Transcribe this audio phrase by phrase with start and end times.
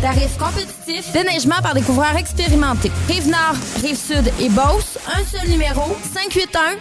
[0.00, 2.90] Tarifs compétitifs, déneigement par découvreurs expérimentés.
[3.06, 5.94] Rive-Nord, Rive-Sud et Beauce, un seul numéro,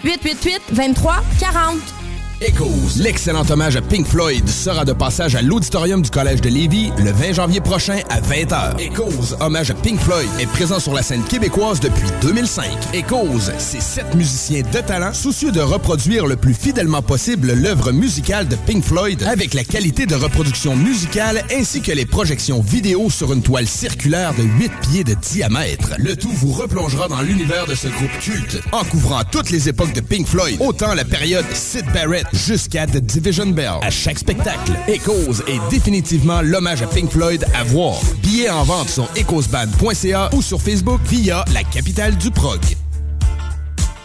[0.03, 1.98] 581-888-2340.
[2.41, 6.89] Echoes, l'excellent hommage à Pink Floyd sera de passage à l'auditorium du Collège de Lévis
[6.97, 8.79] le 20 janvier prochain à 20h.
[8.79, 12.65] Echoes, hommage à Pink Floyd, est présent sur la scène québécoise depuis 2005.
[12.93, 18.47] Echoes, c'est sept musiciens de talent soucieux de reproduire le plus fidèlement possible l'œuvre musicale
[18.47, 23.33] de Pink Floyd avec la qualité de reproduction musicale ainsi que les projections vidéo sur
[23.33, 25.95] une toile circulaire de 8 pieds de diamètre.
[25.97, 29.93] Le tout vous replongera dans l'univers de ce groupe culte en couvrant toutes les époques
[29.93, 33.73] de Pink Floyd, autant la période Sid Barrett jusqu'à The Division Bell.
[33.81, 37.99] À chaque spectacle, Echoes est définitivement l'hommage à Pink Floyd à voir.
[38.21, 42.59] Billets en vente sur echoesband.ca ou sur Facebook via la capitale du prog.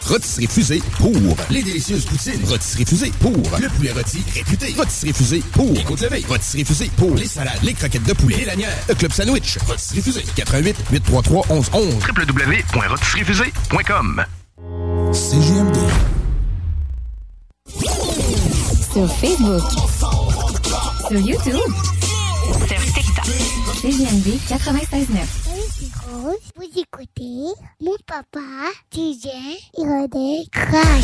[0.07, 1.13] Rotisserie Fusée pour
[1.51, 2.45] les délicieuses poutines.
[2.47, 4.75] Rotisserie Fusée pour le poulet rôti réputé.
[4.77, 6.05] Rotisserie Fusée pour les côtes.
[6.29, 8.77] Rotisserie Fusée pour les salades, les croquettes de poulet et lanières.
[8.89, 9.57] Le Club Sandwich.
[9.67, 10.25] Rotisserie Fusée.
[10.37, 14.25] 88 833 1111 www.rotisseriefusée.com
[15.13, 15.77] CGMD.
[18.95, 19.63] Sur Facebook.
[21.09, 21.59] Sur YouTube.
[22.69, 23.27] Sur TikTok.
[23.83, 25.19] CGMD 96.9.
[26.55, 29.27] Vous écoutez mon papa, DJ,
[29.77, 31.03] Irodé, Crash.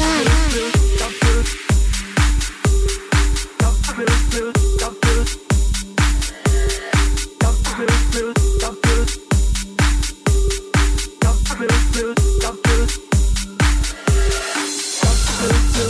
[15.40, 15.89] That's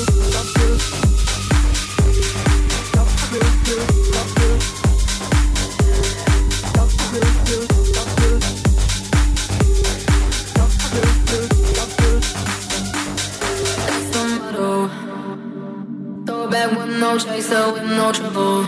[16.61, 18.67] With no chaser, with no trouble.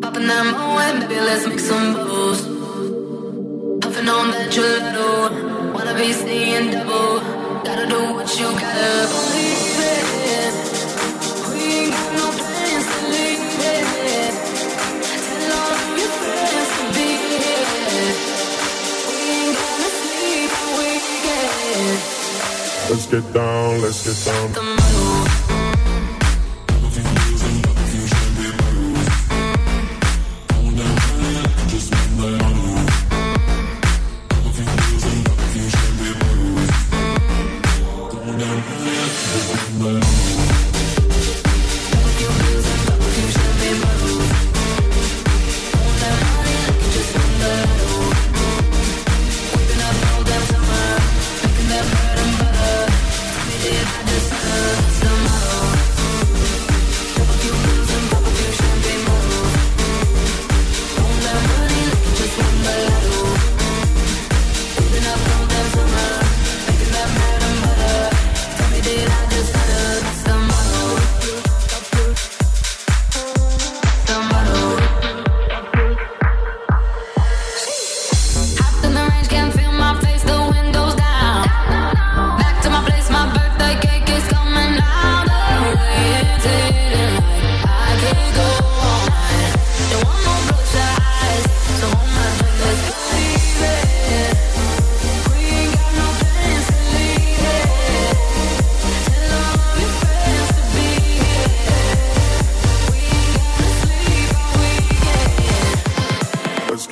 [0.00, 2.42] Popping that moe, maybe let's make some bubbles.
[3.82, 7.18] Puffing on that gelato, wanna be seeing double.
[7.66, 10.54] Gotta do what you gotta believe it.
[11.50, 13.42] We ain't got no plans to leave
[13.74, 14.34] it.
[15.26, 18.14] Tell all of your friends to be here.
[19.10, 21.98] We ain't gonna sleep all weekend.
[22.90, 25.23] Let's get down, let's get down.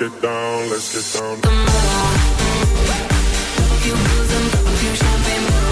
[0.08, 1.38] get down, let's get down.
[4.94, 5.71] Champagne.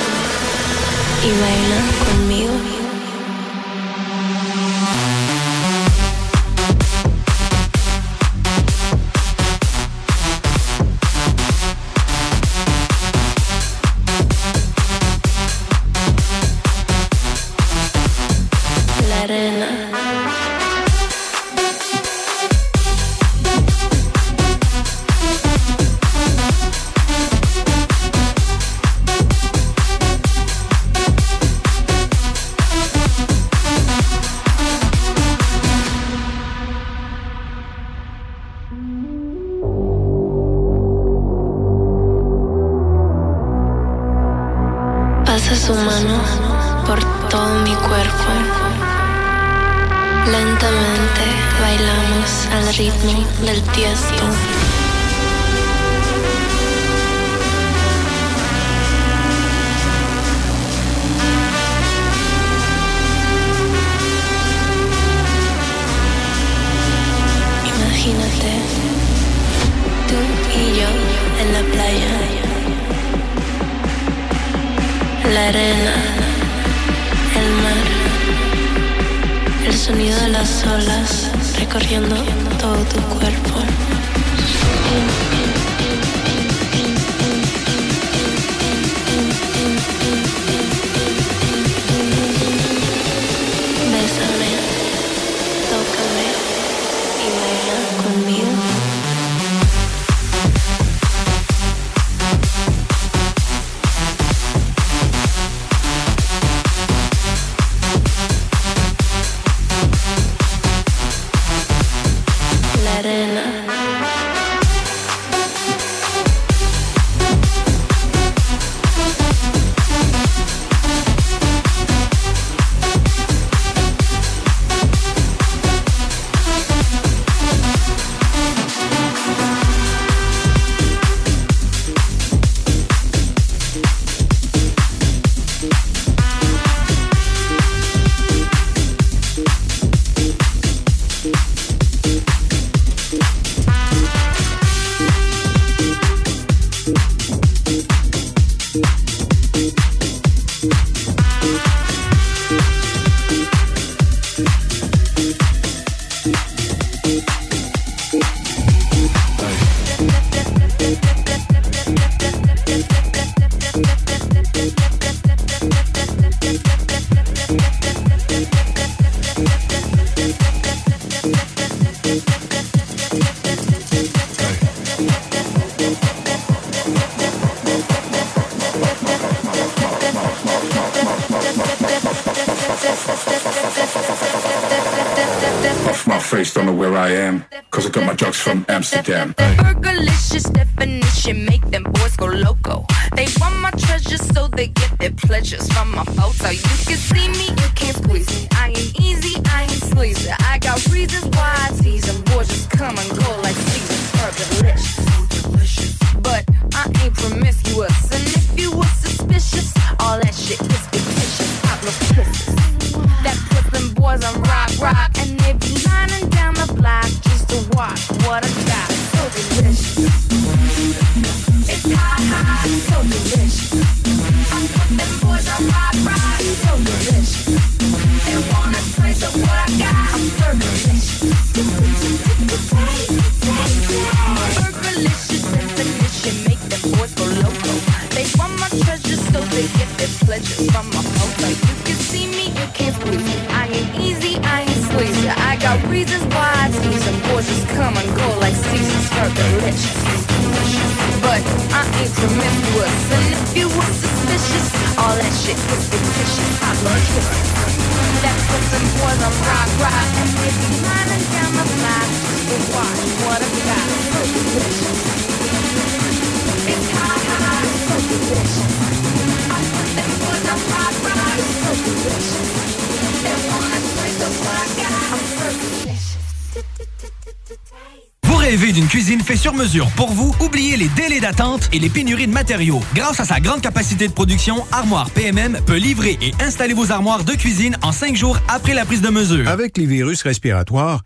[281.71, 282.81] Et les pénuries de matériaux.
[282.93, 287.23] Grâce à sa grande capacité de production, Armoire PMM peut livrer et installer vos armoires
[287.23, 289.47] de cuisine en cinq jours après la prise de mesure.
[289.47, 291.01] Avec les virus respiratoires,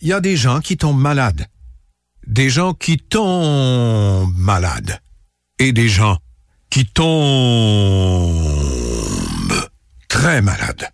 [0.00, 1.46] il y a des gens qui tombent malades.
[2.26, 5.00] Des gens qui tombent malades.
[5.58, 6.18] Et des gens
[6.70, 7.08] qui tombent
[10.08, 10.88] très malades.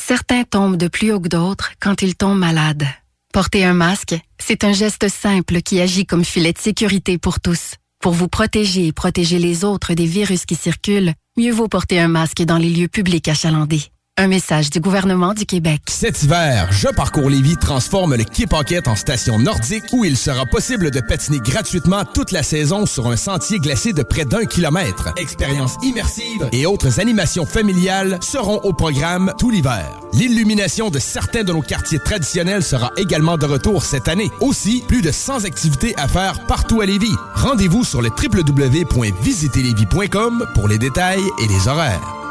[0.00, 2.86] Certains tombent de plus haut que d'autres quand ils tombent malades.
[3.32, 7.76] Porter un masque, c'est un geste simple qui agit comme filet de sécurité pour tous.
[8.04, 12.08] Pour vous protéger et protéger les autres des virus qui circulent, mieux vaut porter un
[12.08, 13.93] masque dans les lieux publics achalandés.
[14.16, 15.82] Un message du gouvernement du Québec.
[15.88, 20.46] Cet hiver, Je Parcours Lévis transforme le Quai Pocket en station nordique où il sera
[20.46, 25.12] possible de patiner gratuitement toute la saison sur un sentier glacé de près d'un kilomètre.
[25.16, 29.98] Expériences immersives et autres animations familiales seront au programme tout l'hiver.
[30.12, 34.30] L'illumination de certains de nos quartiers traditionnels sera également de retour cette année.
[34.40, 37.16] Aussi, plus de 100 activités à faire partout à Lévis.
[37.34, 42.23] Rendez-vous sur le www.visiterlévis.com pour les détails et les horaires.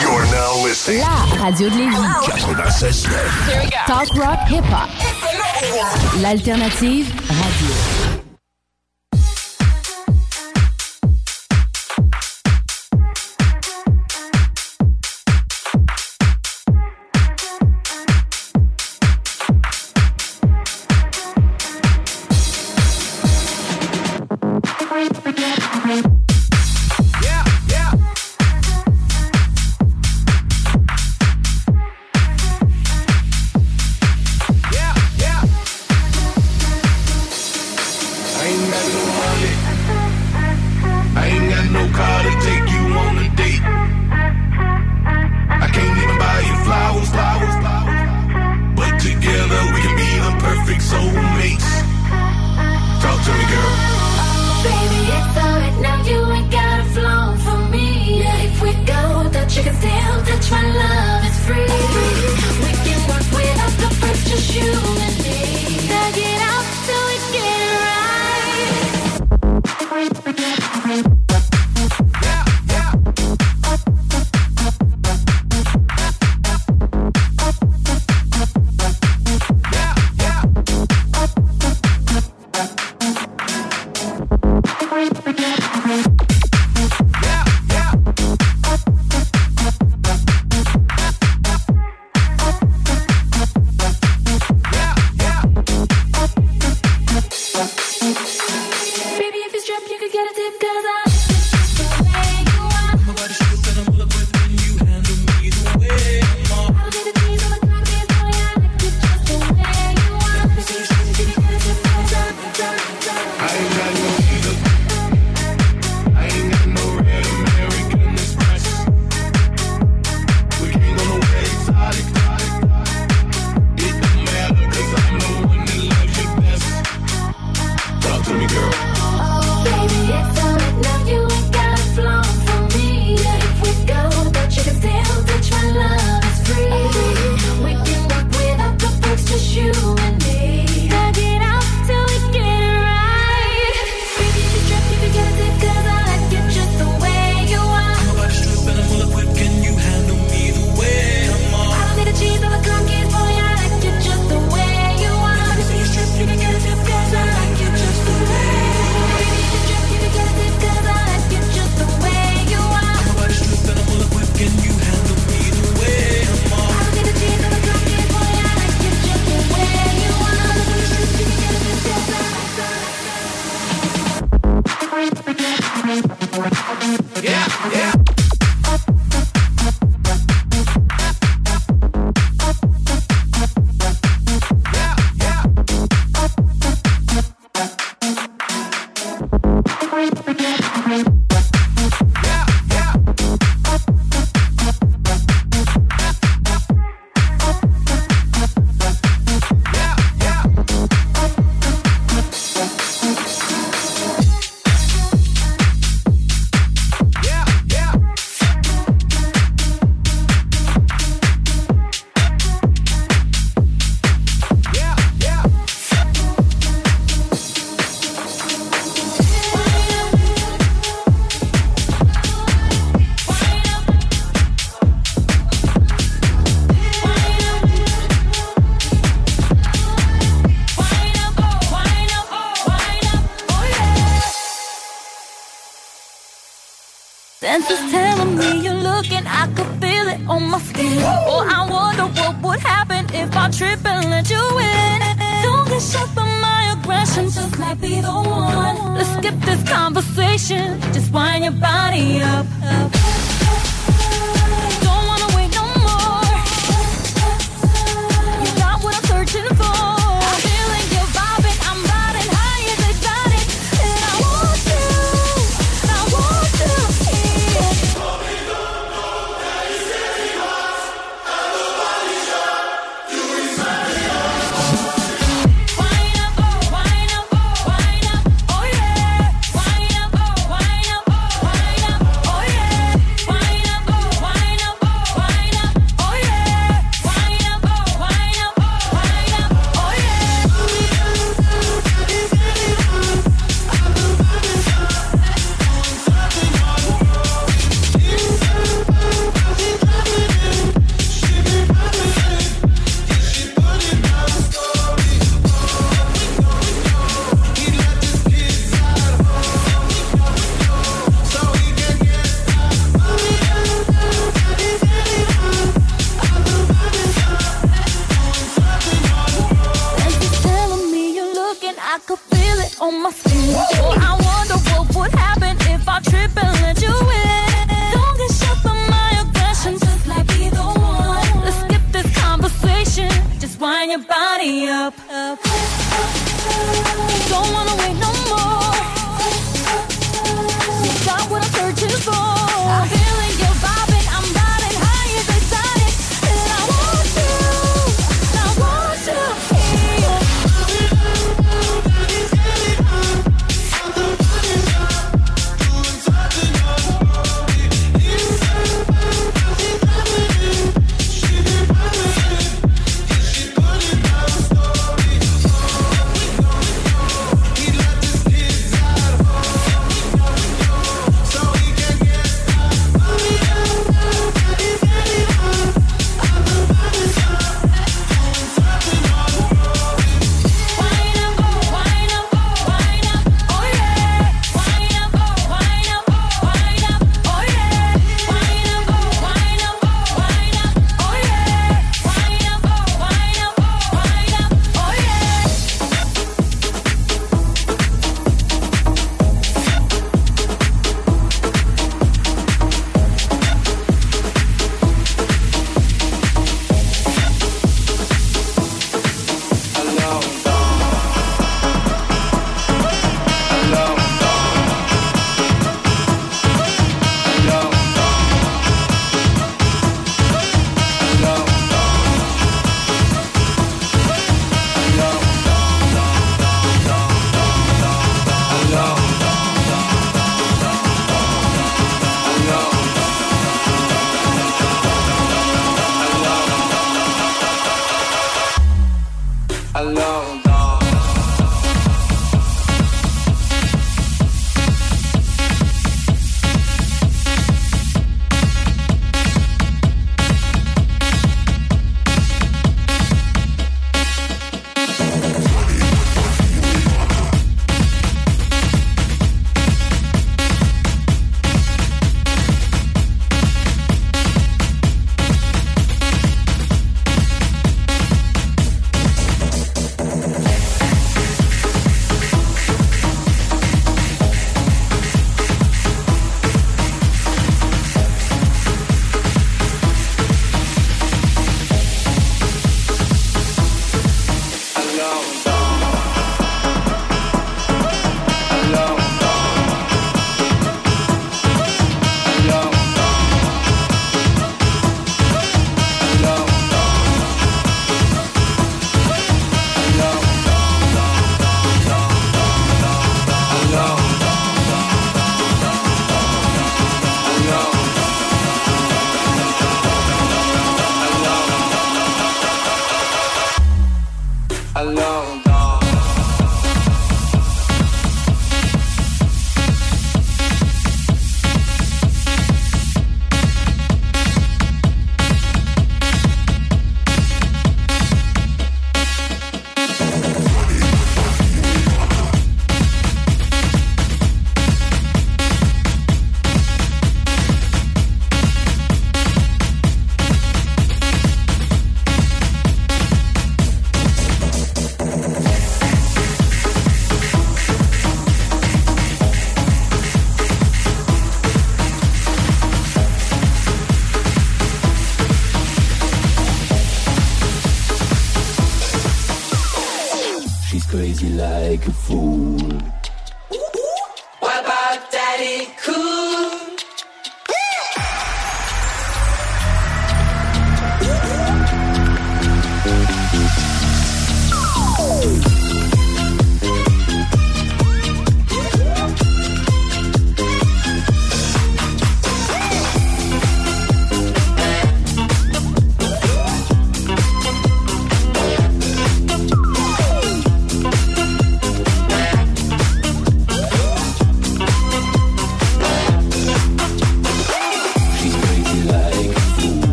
[0.00, 1.00] You're now listening.
[1.00, 1.96] La radio de Lévis.
[1.96, 3.86] 96.9.
[3.86, 4.88] Talk rock hip hop.
[6.20, 7.93] L'alternative radio.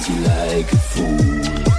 [0.00, 1.69] Crazy like a fool.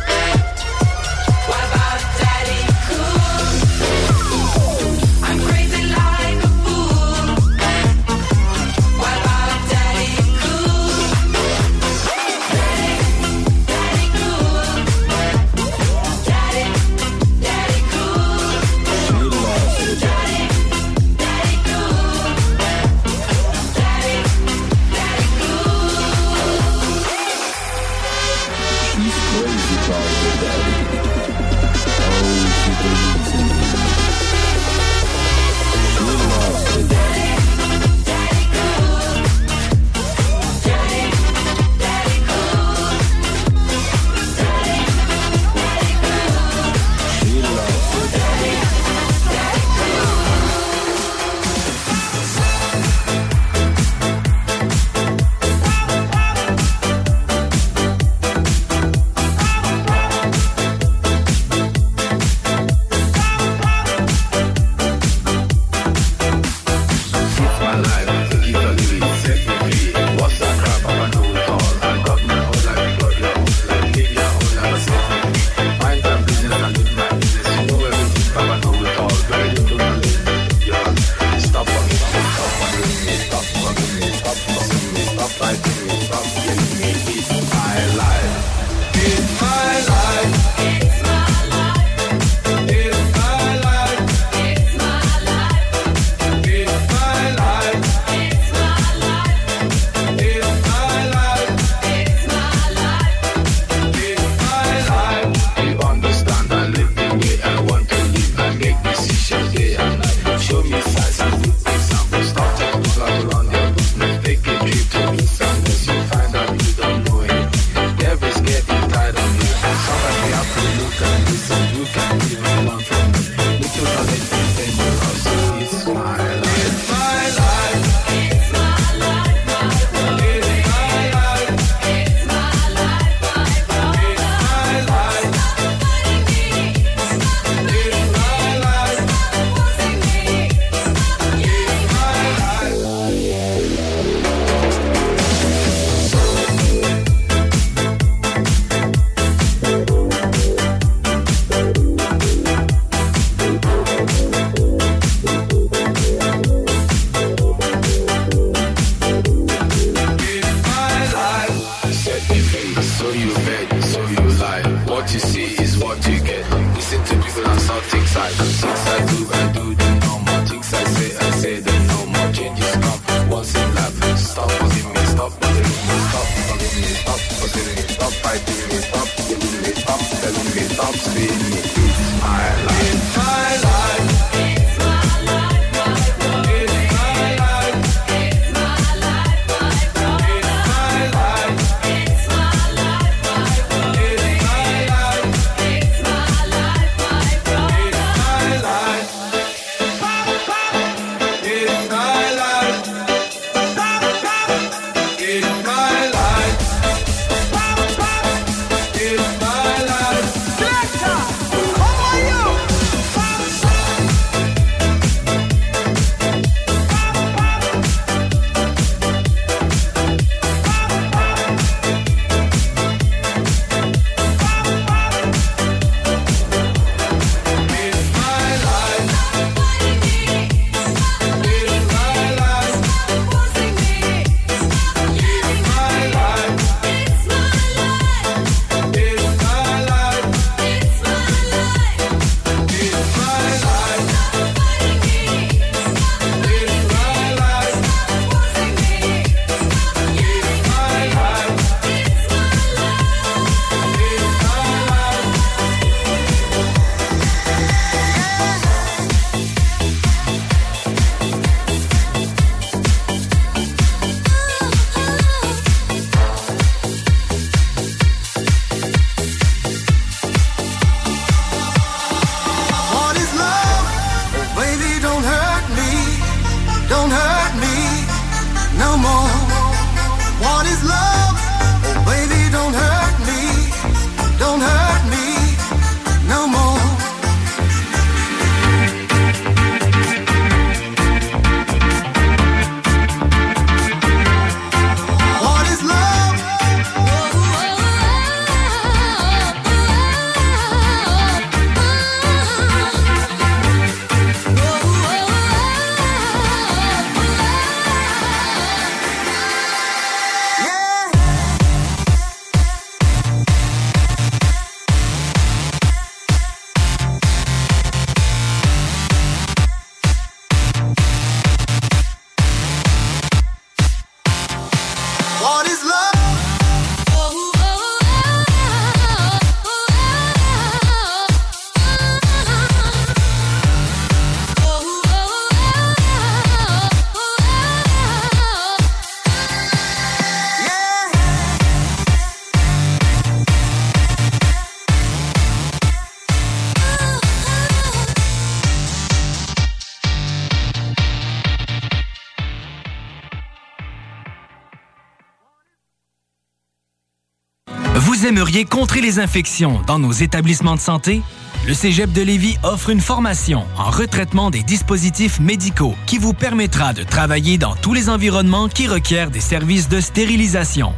[358.65, 361.21] Contrer les infections dans nos établissements de santé?
[361.67, 366.93] Le Cégep de Lévis offre une formation en retraitement des dispositifs médicaux qui vous permettra
[366.93, 370.93] de travailler dans tous les environnements qui requièrent des services de stérilisation.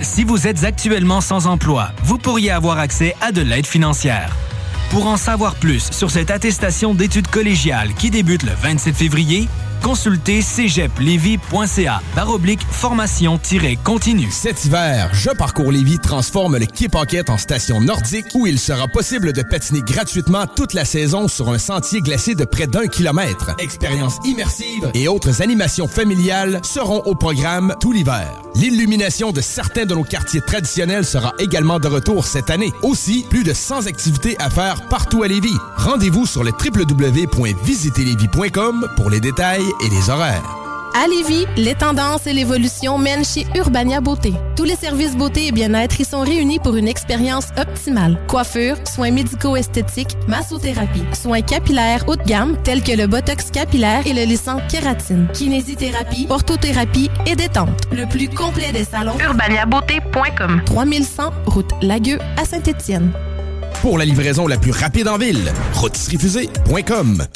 [0.00, 4.34] Si vous êtes actuellement sans emploi, vous pourriez avoir accès à de l'aide financière.
[4.90, 9.48] Pour en savoir plus sur cette attestation d'études collégiales qui débute le 27 février,
[9.84, 14.30] consultez cégeplevy.ca baroblique formation-continue.
[14.30, 18.88] Cet hiver, Je Parcours Lévis transforme le Quai Paquette en station nordique où il sera
[18.88, 23.54] possible de patiner gratuitement toute la saison sur un sentier glacé de près d'un kilomètre.
[23.58, 28.43] Expériences immersives et autres animations familiales seront au programme tout l'hiver.
[28.54, 32.72] L'illumination de certains de nos quartiers traditionnels sera également de retour cette année.
[32.82, 35.56] Aussi, plus de 100 activités à faire partout à Lévis.
[35.76, 40.63] Rendez-vous sur le www.visiterlévis.com pour les détails et les horaires.
[40.96, 44.32] À Lévis, les tendances et l'évolution mènent chez Urbania Beauté.
[44.54, 48.16] Tous les services beauté et bien-être y sont réunis pour une expérience optimale.
[48.28, 54.12] Coiffure, soins médico-esthétiques, massothérapie, soins capillaires haut de gamme tels que le botox capillaire et
[54.12, 57.76] le lissant kératine, kinésithérapie, orthothérapie et détente.
[57.90, 59.18] Le plus complet des salons.
[59.18, 63.10] urbaniabeauté.com 3100 route Lagueux à Saint-Étienne.
[63.82, 67.26] Pour la livraison la plus rapide en ville, rôtisseriefusée.com.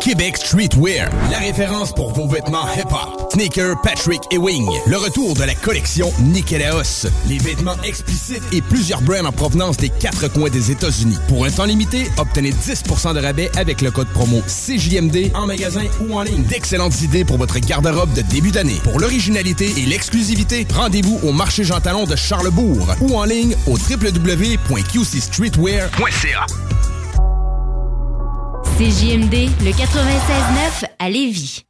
[0.00, 3.30] Québec Streetwear, la référence pour vos vêtements hip-hop.
[3.32, 4.66] Sneaker, Patrick et Wing.
[4.86, 7.06] Le retour de la collection Nikélaos.
[7.28, 11.18] Les vêtements explicites et plusieurs brands en provenance des quatre coins des États-Unis.
[11.28, 15.84] Pour un temps limité, obtenez 10% de rabais avec le code promo CJMD en magasin
[16.00, 16.44] ou en ligne.
[16.44, 18.80] D'excellentes idées pour votre garde-robe de début d'année.
[18.82, 23.76] Pour l'originalité et l'exclusivité, rendez-vous au marché Jean Talon de Charlebourg ou en ligne au
[23.76, 26.46] www.qcstreetwear.ca.
[28.80, 31.66] CJMD, le 96.9 à Lévis.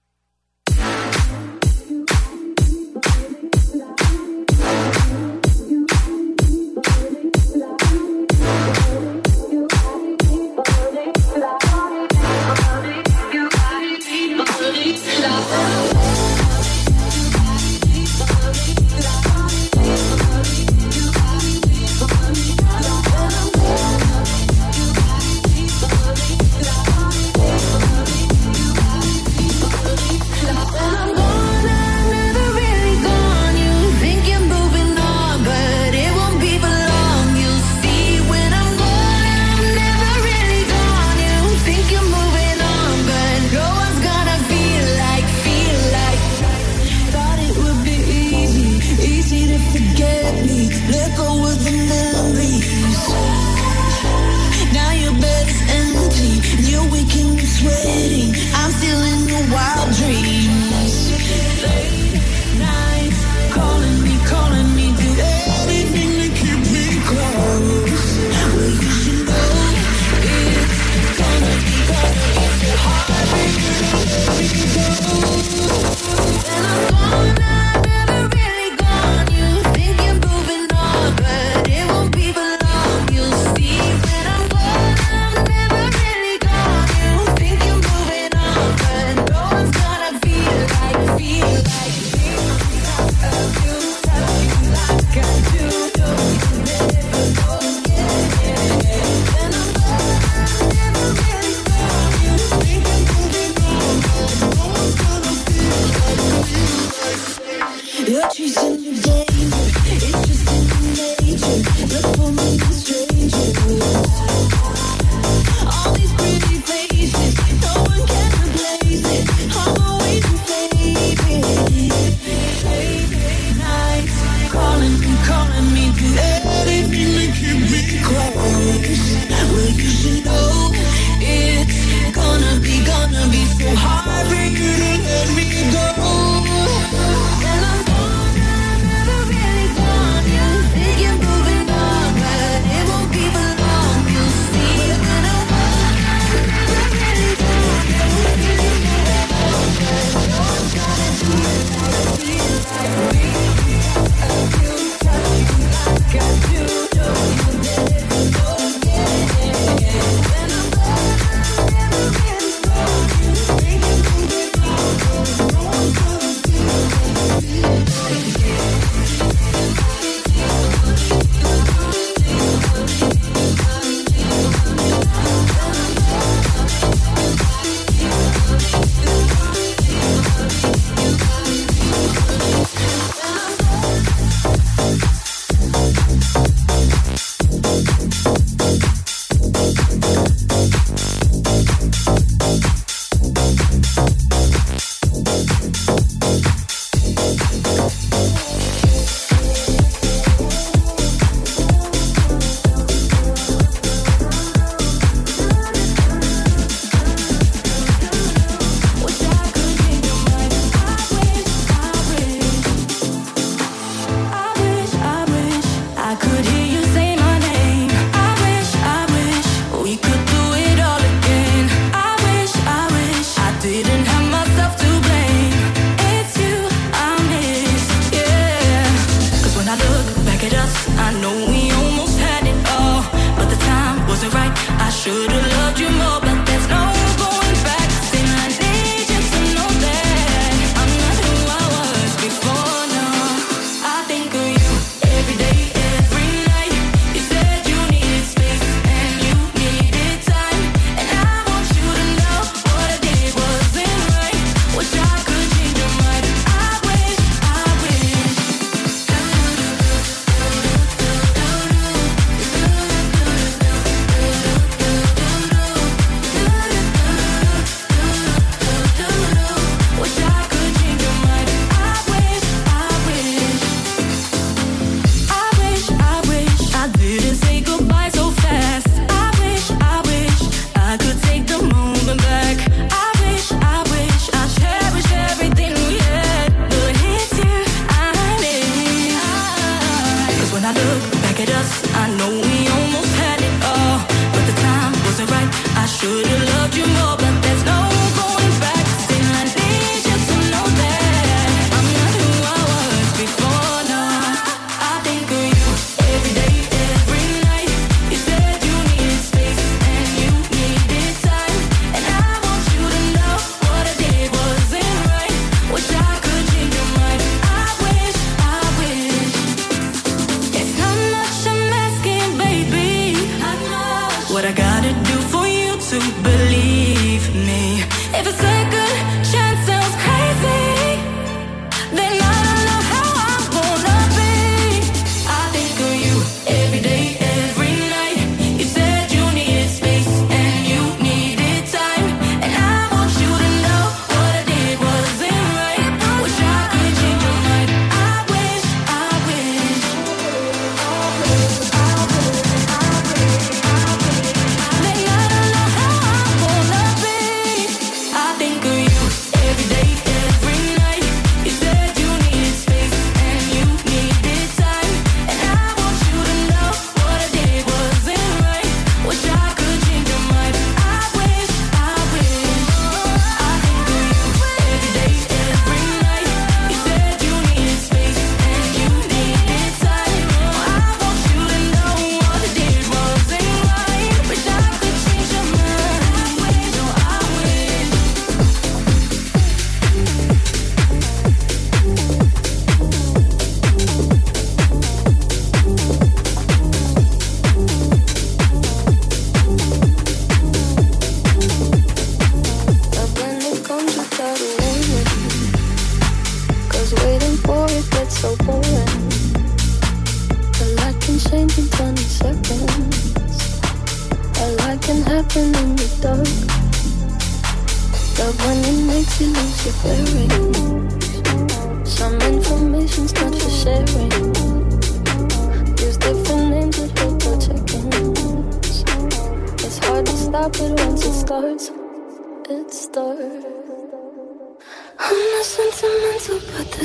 [435.43, 436.80] Sentimental, but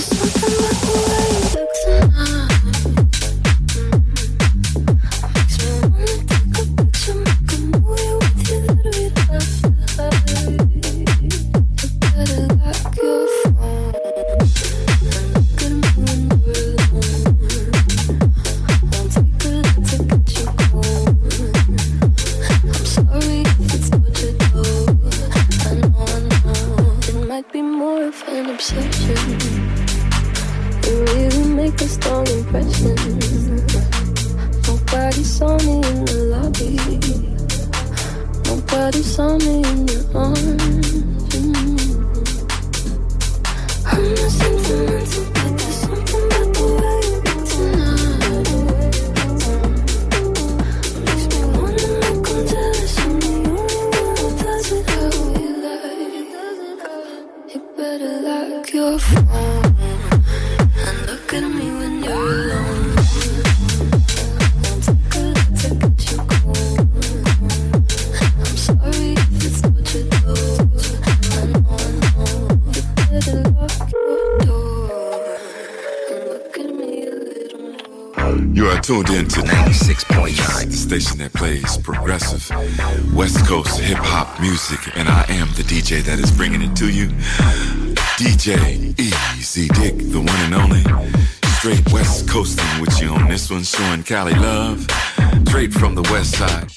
[84.56, 87.08] music, and I am the DJ that is bringing it to you.
[88.16, 88.56] DJ
[88.98, 90.84] Easy Dick, the one and only.
[91.58, 94.88] Straight West Coasting with you on this one, showing Cali love.
[95.48, 96.72] Straight from the West Side.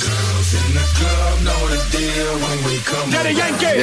[0.00, 3.10] Girls in the club know the deal when we come.
[3.12, 3.34] Daddy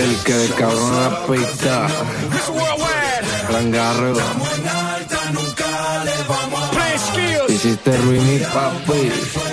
[0.01, 1.77] El que de cabrón apita.
[2.33, 3.25] This worldwide.
[3.53, 4.13] Rangarro.
[6.73, 7.51] Play skills.
[7.51, 9.44] Hiciste ruiní, papi.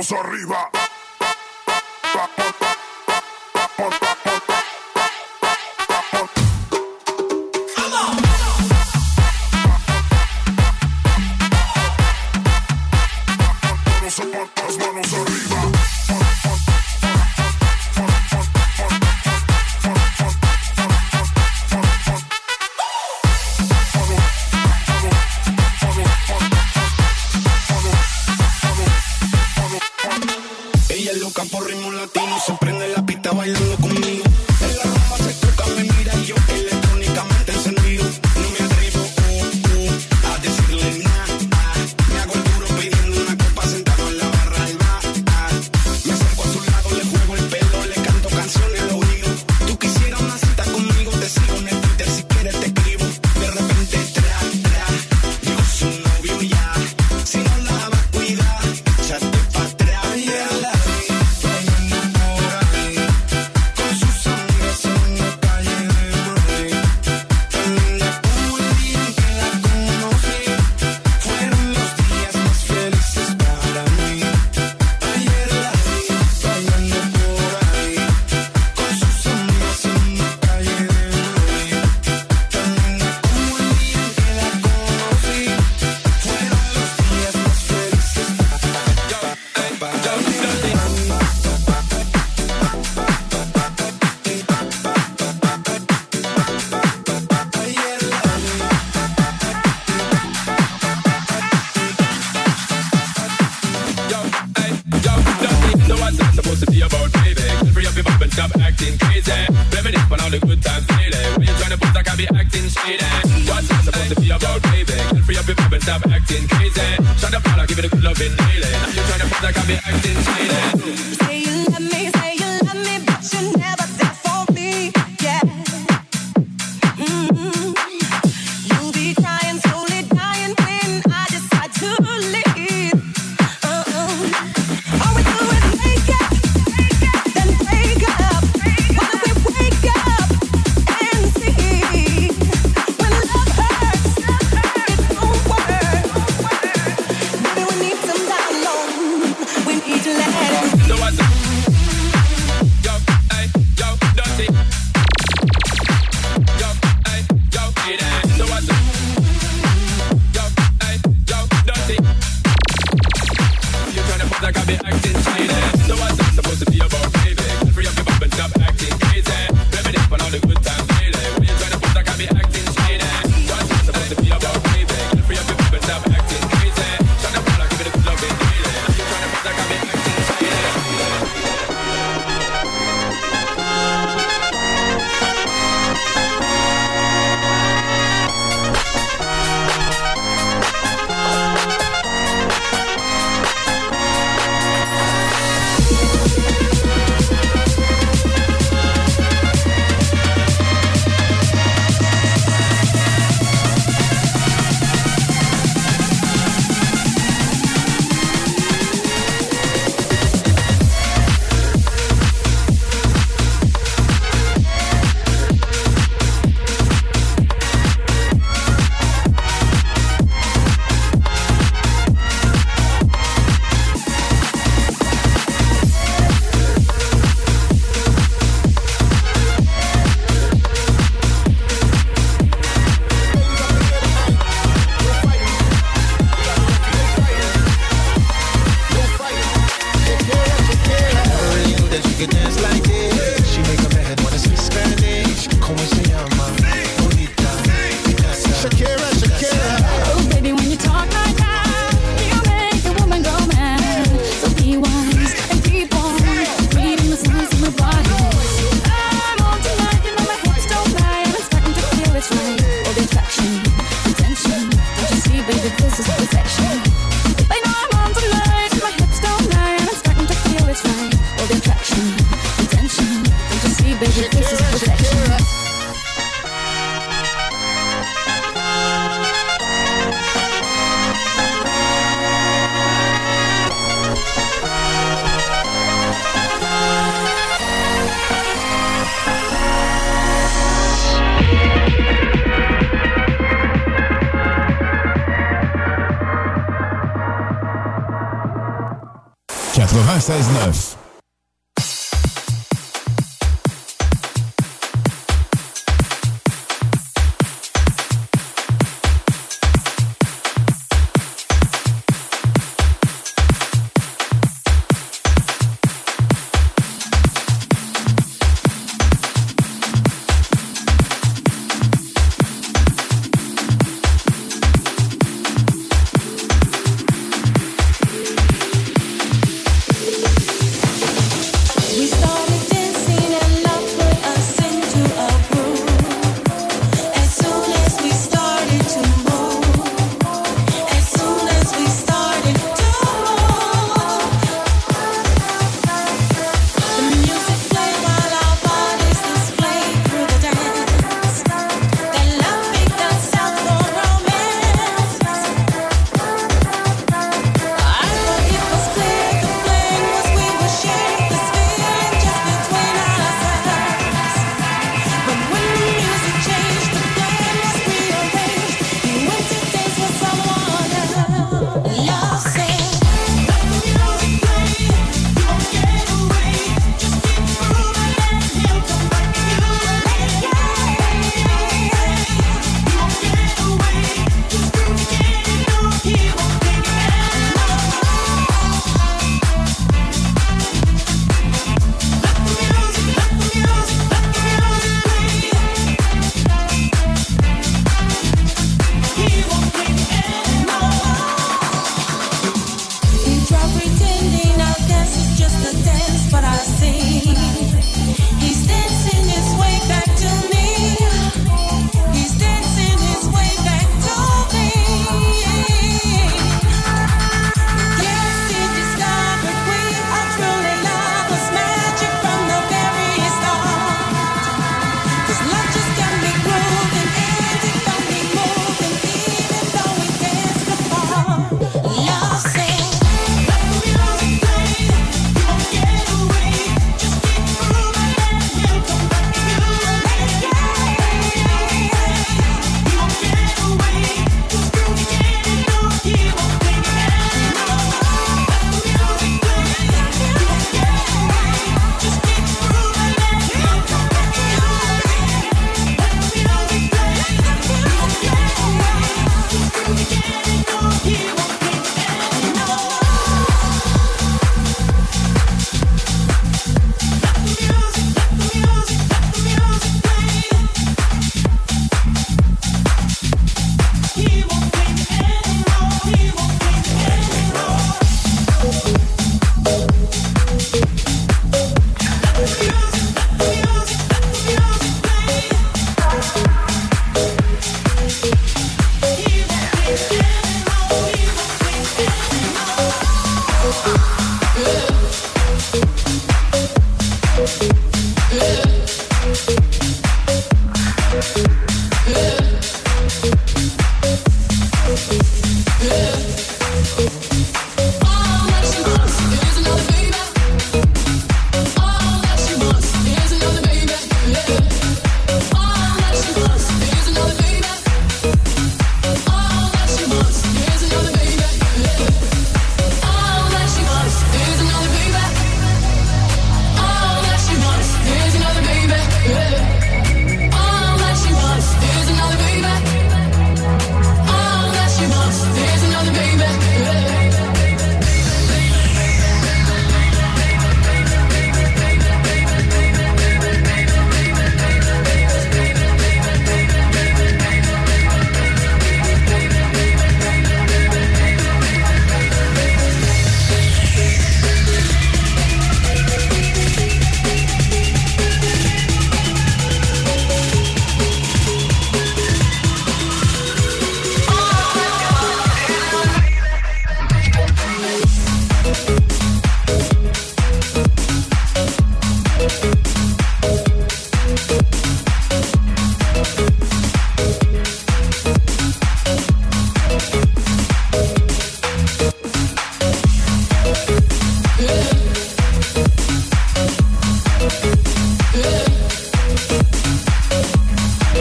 [0.00, 0.59] manos arriba.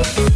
[0.01, 0.28] Thank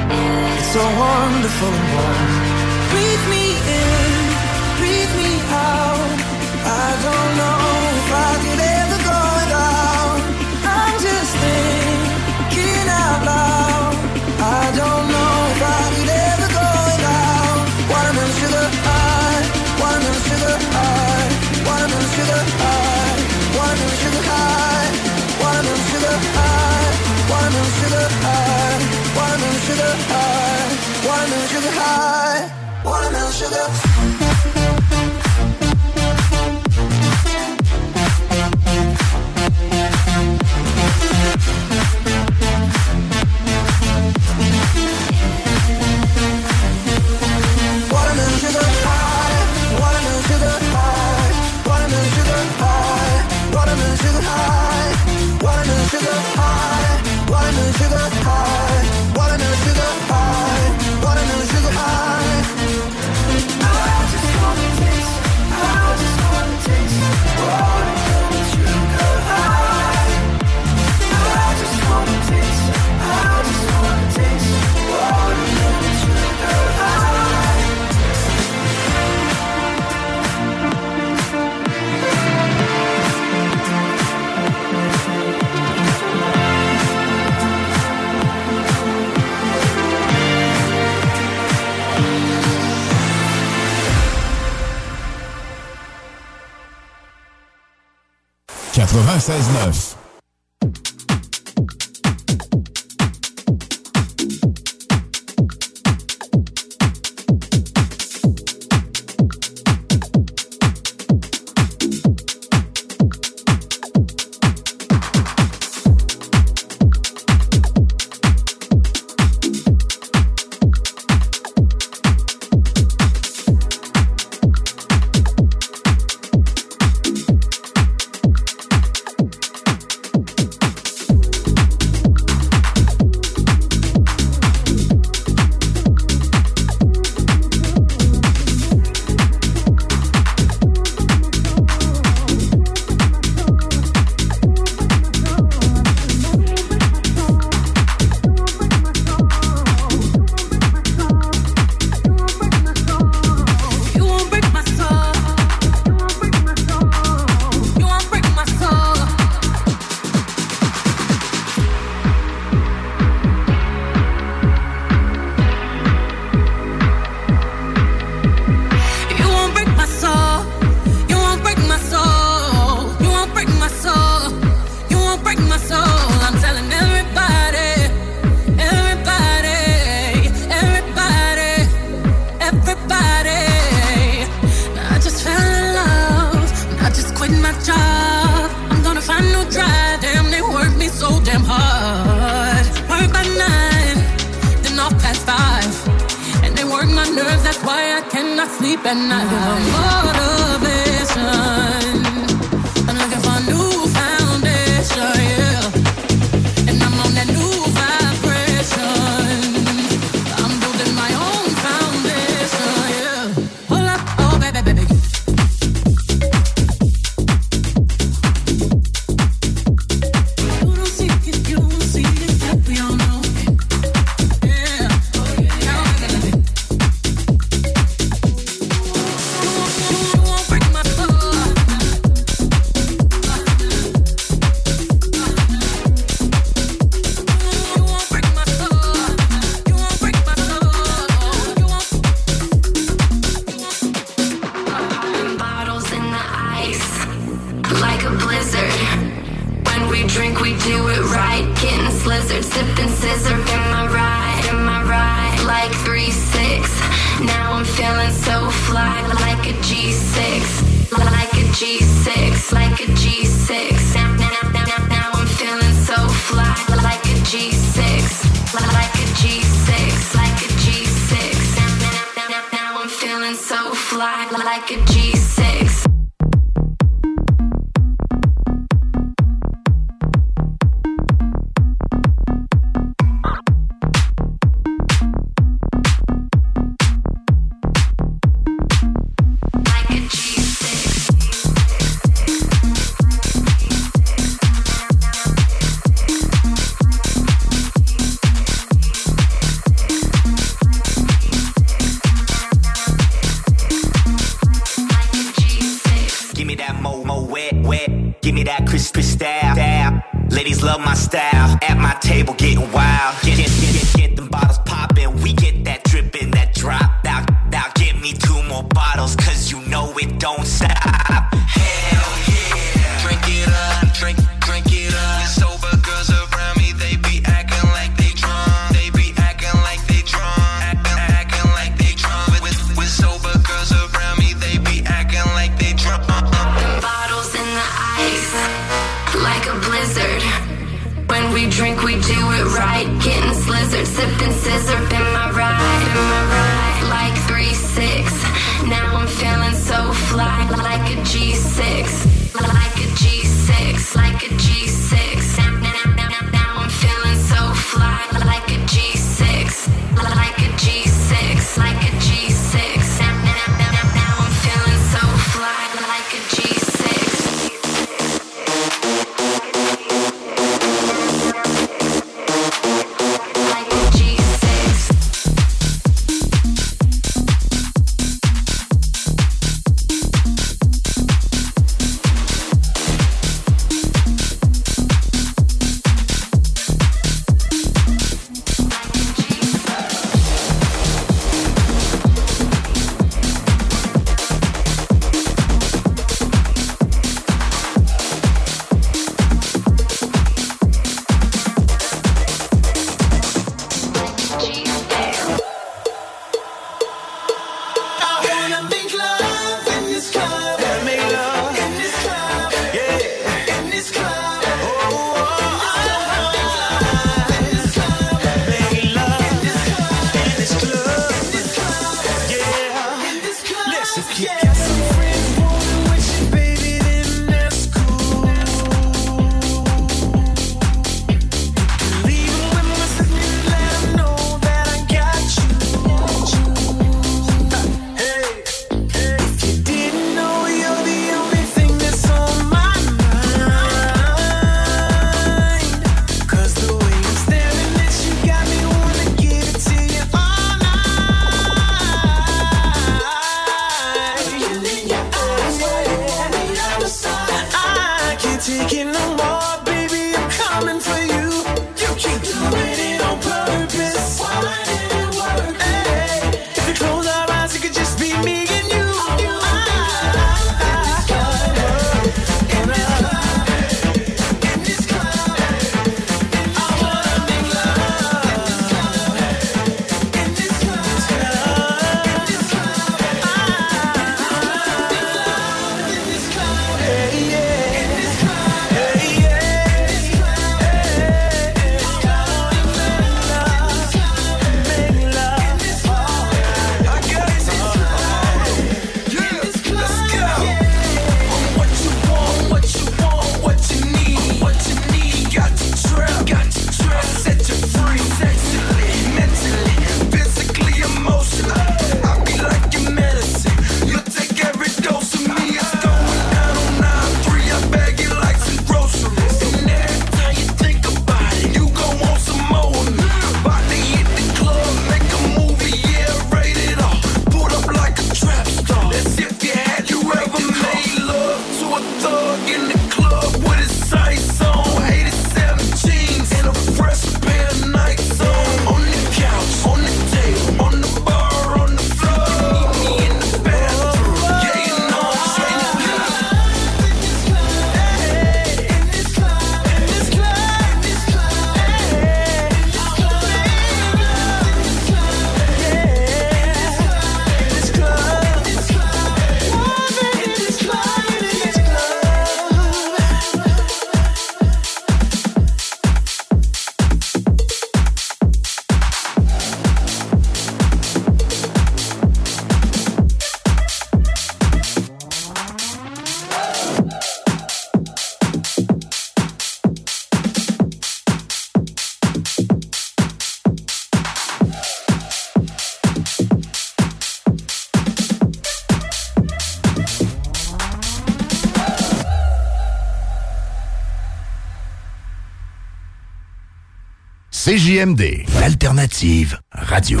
[598.40, 600.00] L'alternative radio.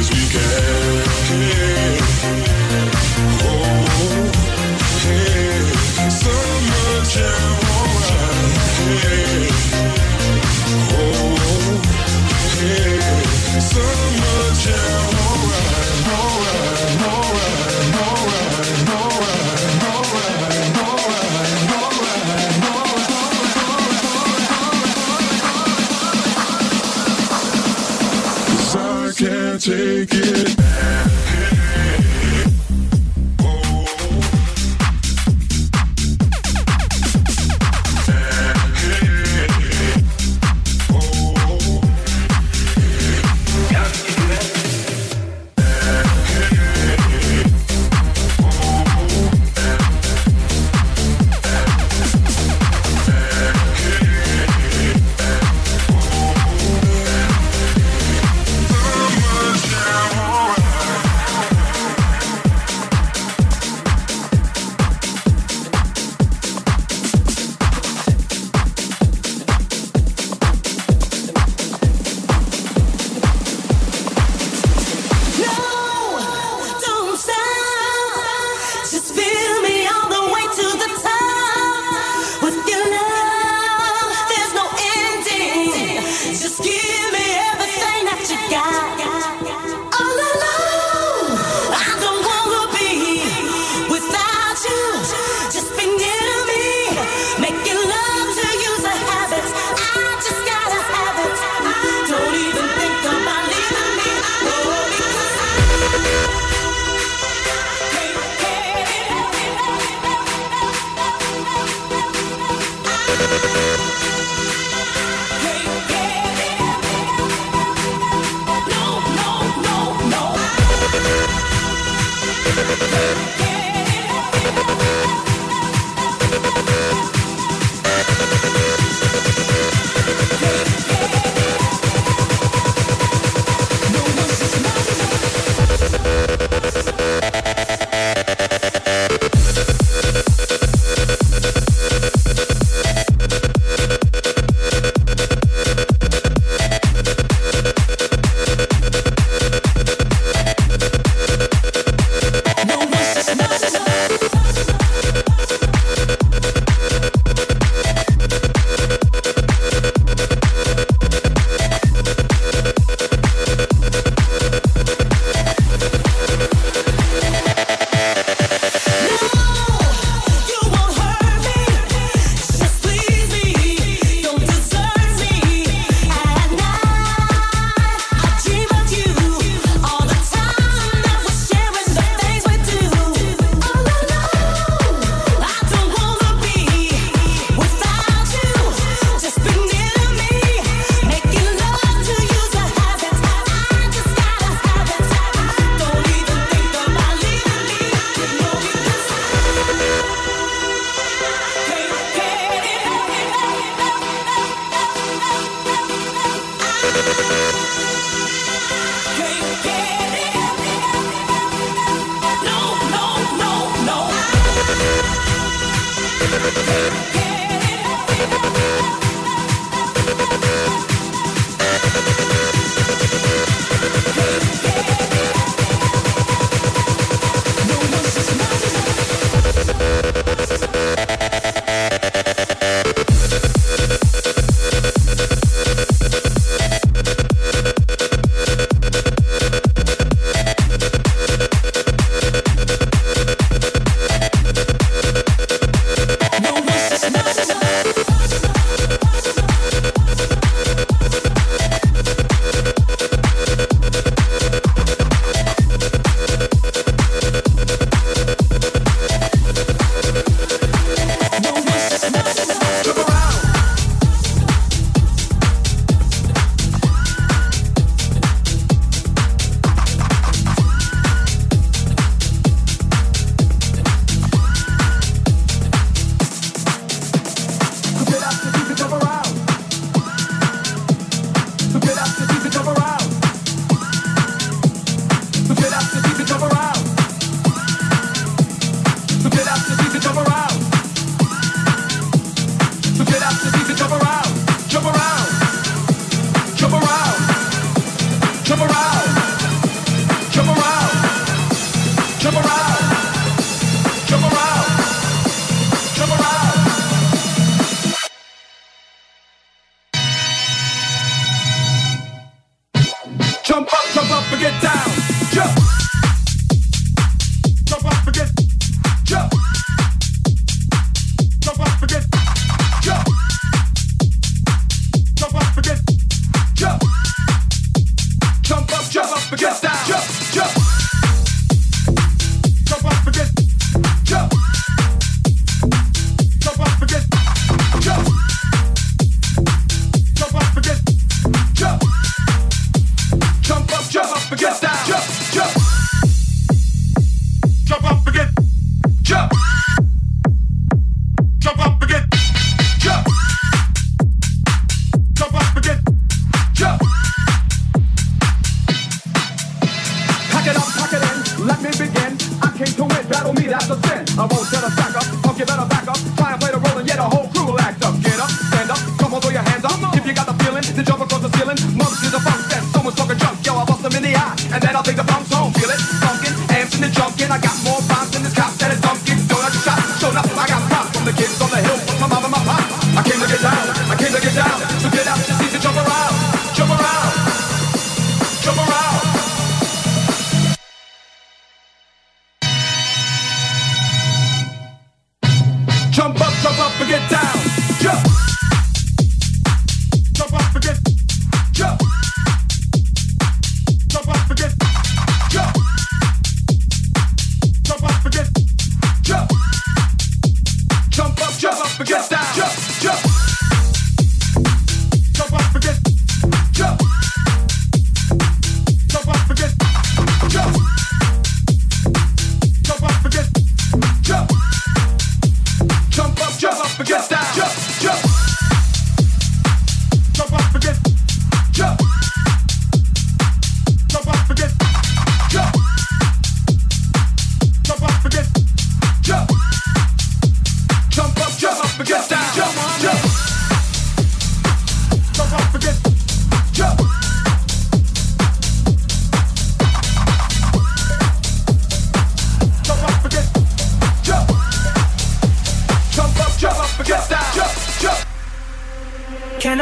[0.00, 0.69] As we can.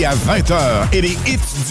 [0.00, 1.38] à 20h et les hits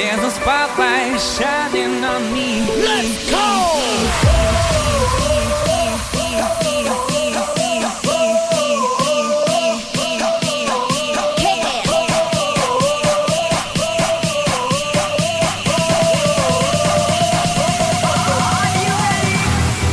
[0.00, 2.64] There's no spotlight shining on me.
[2.86, 3.36] Let's go!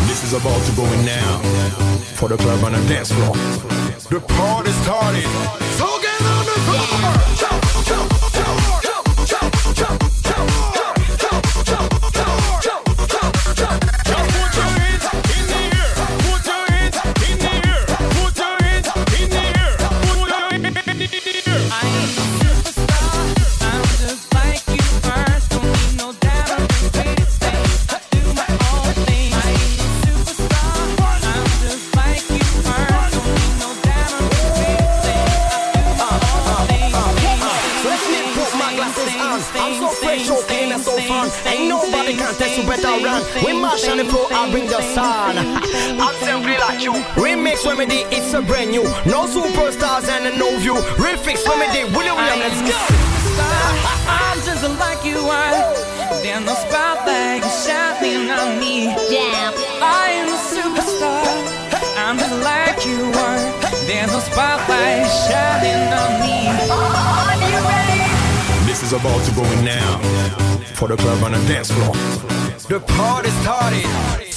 [0.07, 1.39] This is about to go in now
[2.15, 3.35] for the club on the dance floor.
[4.09, 5.27] The party started.
[5.75, 7.36] So get on the floor.
[68.87, 69.99] is about to go in now.
[70.75, 71.93] For the club on the dance floor.
[72.69, 74.36] The party started.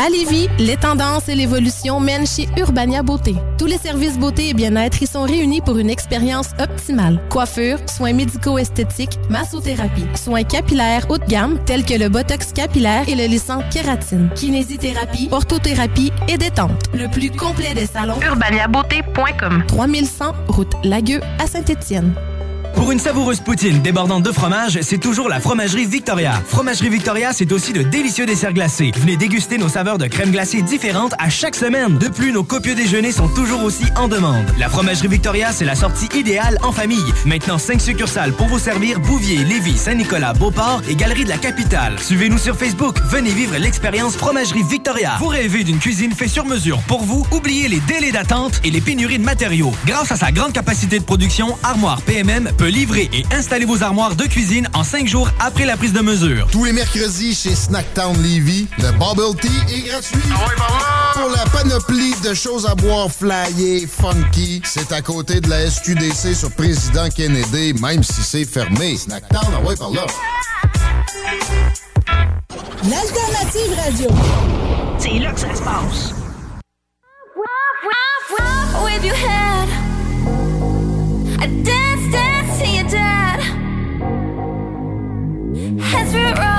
[0.00, 3.34] À Lévis, les tendances et l'évolution mènent chez Urbania Beauté.
[3.58, 7.20] Tous les services beauté et bien-être y sont réunis pour une expérience optimale.
[7.30, 13.16] Coiffure, soins médico-esthétiques, massothérapie, soins capillaires haut de gamme tels que le botox capillaire et
[13.16, 16.80] le lissant kératine, kinésithérapie, orthothérapie et détente.
[16.94, 18.20] Le plus complet des salons.
[18.22, 22.14] urbaniabeauté.com 3100 route Lagueux à Saint-Étienne.
[22.74, 26.40] Pour une savoureuse poutine débordante de fromage, c'est toujours la Fromagerie Victoria.
[26.46, 28.92] Fromagerie Victoria, c'est aussi de délicieux desserts glacés.
[28.96, 31.98] Venez déguster nos saveurs de crème glacée différentes à chaque semaine.
[31.98, 34.46] De plus, nos copieux déjeuners sont toujours aussi en demande.
[34.58, 37.12] La Fromagerie Victoria, c'est la sortie idéale en famille.
[37.26, 41.98] Maintenant, 5 succursales pour vous servir Bouvier, Lévis, Saint-Nicolas, Beauport et Galerie de la Capitale.
[41.98, 42.96] Suivez-nous sur Facebook.
[43.10, 45.16] Venez vivre l'expérience Fromagerie Victoria.
[45.18, 47.26] Vous rêvez d'une cuisine faite sur mesure pour vous?
[47.32, 49.72] Oubliez les délais d'attente et les pénuries de matériaux.
[49.86, 54.16] Grâce à sa grande capacité de production, Armoire PMM peut livrer et installer vos armoires
[54.16, 56.48] de cuisine en 5 jours après la prise de mesure.
[56.50, 60.18] Tous les mercredis chez Snacktown Levy, le Bubble Tea est gratuit.
[61.14, 66.34] Pour la panoplie de choses à boire flyées, funky, c'est à côté de la SQDC
[66.34, 68.96] sur Président Kennedy, même si c'est fermé.
[68.96, 70.04] Snacktown, ah ouais, par là.
[72.82, 74.08] L'alternative radio.
[74.98, 76.14] C'est là que ça se passe.
[78.84, 79.68] With your head,
[81.40, 81.87] I
[85.88, 86.57] heads it wrong.